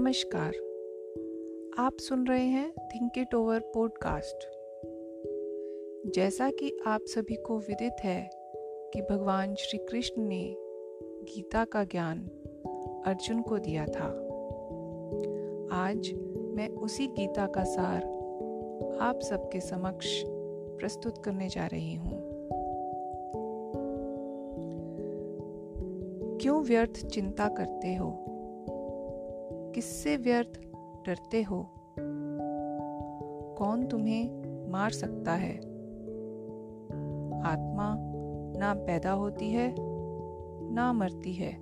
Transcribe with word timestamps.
नमस्कार। 0.00 0.50
आप 1.78 1.96
सुन 2.00 2.26
रहे 2.26 2.44
हैं 2.44 2.70
थिंक 2.70 3.18
इट 3.18 3.34
ओवर 3.34 3.60
पॉडकास्ट 3.60 4.36
जैसा 6.14 6.50
कि 6.50 6.78
आप 6.86 7.00
सभी 7.04 7.34
को 7.34 7.58
विदित 7.58 7.96
है 8.00 8.30
कि 8.92 9.02
भगवान 9.02 9.54
श्री 9.54 9.78
कृष्ण 9.78 10.22
ने 10.22 10.56
गीता 11.22 11.64
का 11.64 11.84
ज्ञान 11.84 12.18
अर्जुन 13.06 13.42
को 13.42 13.58
दिया 13.58 13.86
था। 13.86 14.06
आज 15.72 16.12
मैं 16.54 16.68
उसी 16.68 17.06
गीता 17.06 17.46
का 17.46 17.64
सार 17.64 18.02
आप 19.00 19.20
सबके 19.20 19.60
समक्ष 19.60 20.22
प्रस्तुत 20.78 21.24
करने 21.24 21.48
जा 21.48 21.66
रही 21.66 21.94
हूँ। 21.94 22.20
क्यों 26.38 26.62
व्यर्थ 26.62 27.06
चिंता 27.06 27.48
करते 27.48 27.94
हो? 27.94 28.29
किससे 29.74 30.16
व्यर्थ 30.16 30.60
डरते 31.06 31.42
हो? 31.42 31.66
कौन 33.58 33.86
तुम्हें 33.86 34.40
मार 34.70 34.90
सकता 34.90 35.32
है? 35.32 35.56
आत्मा 37.44 37.96
ना 38.58 38.74
पैदा 38.74 39.12
होती 39.12 39.50
है, 39.50 39.74
ना 40.72 40.92
मरती 40.92 41.32
है। 41.32 41.58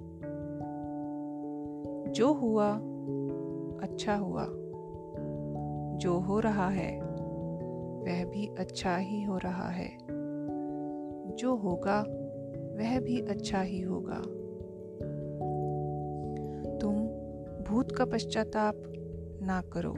जो 2.12 2.32
हुआ 2.32 2.74
अच्छा 3.82 4.14
हुआ। 4.14 4.46
जो 5.98 6.18
हो 6.18 6.40
रहा 6.40 6.68
है, 6.68 7.00
वह 8.00 8.24
भी 8.24 8.46
अच्छा 8.46 8.96
ही 8.96 9.22
हो 9.22 9.38
रहा 9.38 9.68
है। 9.68 9.98
जो 11.36 11.56
होगा, 11.56 12.00
वह 12.78 13.00
भी 13.00 13.20
अच्छा 13.20 13.60
ही 13.60 13.80
होगा। 13.80 14.22
भूत 17.68 17.96
का 17.96 18.04
पश्चाताप 18.04 18.74
ना 19.42 19.60
करो। 19.60 19.92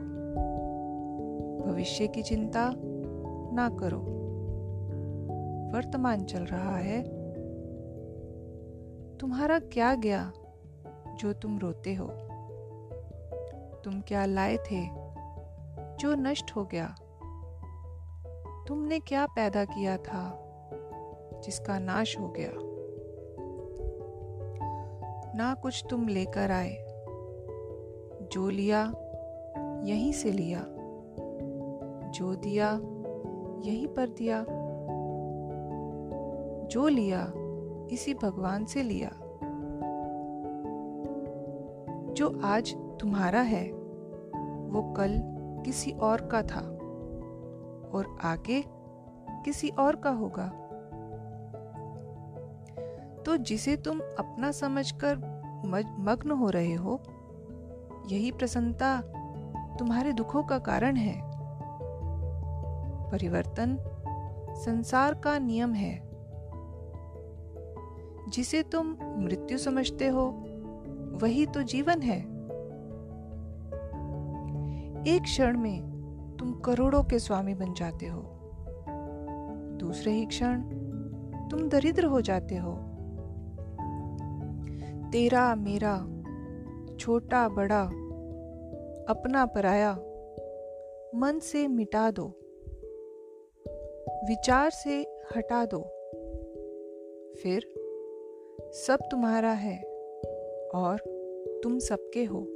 भविष्य 1.67 2.07
की 2.07 2.23
चिंता 2.23 2.73
ना 3.53 3.69
करो। 3.69 3.99
वर्तमान 5.77 6.25
चल 6.25 6.43
रहा 6.43 6.77
है। 6.77 7.03
तुम्हारा 9.19 9.59
क्या 9.59 9.95
गया 9.95 10.33
जो 11.17 11.33
तुम 11.33 11.59
रोते 11.59 11.95
हो? 11.95 12.07
तुम 13.85 14.01
क्या 14.01 14.25
लाए 14.25 14.57
थे 14.57 14.87
जो 15.97 16.15
नष्ट 16.15 16.51
हो 16.57 16.65
गया? 16.65 16.95
तुमने 18.69 19.01
क्या 19.01 19.27
पैदा 19.27 19.65
किया 19.65 19.97
था 19.97 20.41
जिसका 21.45 21.79
नाश 21.79 22.19
हो 22.21 22.29
गया? 22.29 22.51
ना 25.35 25.55
कुछ 25.55 25.85
तुम 25.91 26.09
लेकर 26.09 26.51
आए। 26.51 26.90
जो 28.33 28.51
लिया, 28.51 28.93
यहीं 29.85 30.13
से 30.13 30.33
लिया। 30.33 30.65
जो 32.11 32.35
दिया, 32.35 32.71
यहीं 33.69 33.87
पर 33.87 34.09
दिया। 34.09 34.47
जो 36.67 36.89
लिया, 36.89 37.33
इसी 37.91 38.15
भगवान 38.15 38.65
से 38.65 38.83
लिया। 38.83 39.11
जो 42.13 42.41
आज 42.45 42.75
तुम्हारा 43.01 43.41
है, 43.41 43.73
वो 44.71 44.95
कल 44.97 45.21
किसी 45.65 45.91
और 45.91 46.21
का 46.21 46.43
था, 46.43 46.61
और 47.95 48.19
आगे 48.25 48.65
किसी 49.45 49.69
और 49.69 49.97
का 49.97 50.11
होगा। 50.11 50.49
तो 53.27 53.37
जिसे 53.37 53.77
तुम 53.77 53.99
अपना 53.99 54.51
समझकर 54.51 55.17
मग्न 55.99 56.31
हो 56.31 56.51
रहे 56.51 56.75
हो 56.75 57.01
यही 58.07 58.31
प्रसन्नता 58.31 59.03
तुम्हारे 59.79 60.13
दुखों 60.13 60.43
का 60.43 60.59
कारण 60.59 60.97
है। 60.97 61.31
परिवर्तन 63.11 63.79
संसार 64.57 65.15
का 65.15 65.39
नियम 65.39 65.73
है। 65.73 66.11
जिसे 68.29 68.63
तुम 68.63 68.97
मृत्यु 69.03 69.59
समझते 69.59 70.07
हो, 70.09 70.45
वही 71.23 71.47
तो 71.47 71.63
जीवन 71.63 72.03
है। 72.03 72.21
एक 75.07 75.23
क्षण 75.23 75.59
में 75.59 75.91
तुम 76.39 76.53
करोड़ों 76.53 77.03
के 77.03 77.19
स्वामी 77.19 77.55
बन 77.55 77.73
जाते 77.73 78.07
हो। 78.07 78.37
दूसरे 79.81 80.13
ही 80.13 80.27
क्षण 80.27 80.63
तुम 81.51 81.69
दरिद्र 81.69 82.05
हो 82.05 82.21
जाते 82.21 82.57
हो। 82.57 82.73
तेरा 85.13 85.55
मेरा 85.55 86.07
छोटा 86.99 87.49
बड़ा 87.49 87.91
अपना 89.11 89.47
पराया। 89.47 89.93
मन 91.15 91.39
से 91.43 91.69
मिटा 91.69 92.11
दो। 92.11 92.27
विचार 94.29 94.71
से 94.71 95.03
हटा 95.37 95.65
दो। 95.65 95.81
फिर, 97.35 97.75
सब 98.73 98.99
तुम्हारा 99.11 99.53
है 99.53 99.83
और 100.75 100.99
तुम 101.63 101.79
सबके 101.79 102.25
हो। 102.25 102.47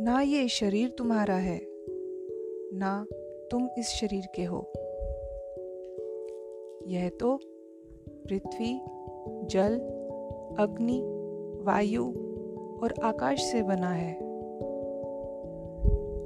ना 0.00 0.20
ये 0.20 0.48
शरीर 0.48 0.90
तुम्हारा 0.90 1.36
है, 1.36 1.60
ना 2.78 3.06
तुम 3.50 3.68
इस 3.78 3.86
शरीर 3.86 4.24
के 4.34 4.44
हो। 4.44 4.72
यह 6.86 7.08
तो 7.08 7.38
पृथ्वी, 8.08 8.80
जल, 9.46 9.80
अग्नि, 10.58 11.02
वायु 11.62 12.25
और 12.82 12.94
आकाश 13.02 13.42
से 13.42 13.62
बना 13.62 13.90
है। 13.90 14.14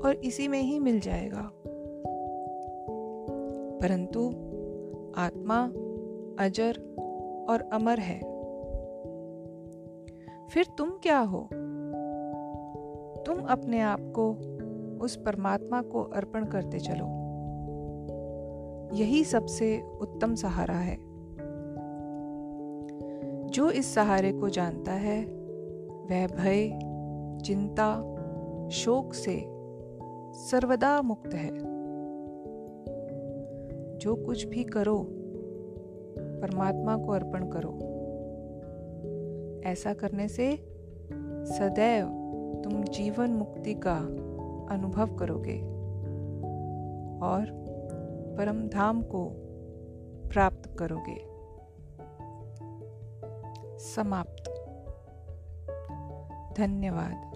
और 0.01 0.15
इसी 0.25 0.49
में 0.49 0.61
ही 0.61 0.79
मिल 0.79 1.01
जाएगा। 1.01 1.53
परंतु 3.83 4.29
आत्मा, 5.17 5.73
अजर 6.45 6.97
और 7.49 7.61
अमर 7.73 7.99
है। 7.99 8.19
फिर 10.49 10.67
तुम 10.79 10.91
क्या 10.91 11.19
हो? 11.19 11.49
तुम 13.27 13.41
अपने 13.45 13.81
आप 13.81 14.13
को, 14.19 14.37
उस 15.05 15.17
परमात्मा 15.17 15.83
को 15.83 16.03
अर्पण 16.03 16.45
करते 16.45 16.79
चलो। 16.79 17.21
यही 18.97 19.25
सबसे 19.25 19.83
उत्तम 20.01 20.35
सहारा 20.35 20.75
है। 20.75 20.99
जो 23.47 23.71
इस 23.71 23.95
सहारे 23.95 24.33
को 24.33 24.49
जानता 24.49 24.93
है 24.93 25.40
वह 26.11 26.27
भय, 26.27 26.69
चिंता, 27.45 28.17
शोक 28.69 29.15
से 29.15 29.45
सर्वदा 30.33 31.03
मुक्त 31.03 31.35
है। 31.35 31.59
जो 33.99 34.15
कुछ 34.15 34.47
भी 34.47 34.65
करो, 34.65 35.07
परमात्मा 36.19 36.97
को 36.97 37.13
अर्पण 37.13 37.51
करो। 37.51 37.79
ऐसा 39.71 39.95
करने 39.95 40.29
से 40.29 40.57
सदैव 41.45 42.07
तुम 42.65 42.85
जीवन 42.85 43.31
मुक्ति 43.31 43.75
का 43.75 43.97
अनुभव 44.75 45.17
करोगे 45.17 45.61
और 47.27 47.47
परम 48.39 48.69
धाम 48.69 49.03
को 49.03 49.31
प्राप्त 50.29 50.77
करोगे। 50.79 51.31
समाप्त। 53.79 54.50
धन्यवाद। 56.61 57.30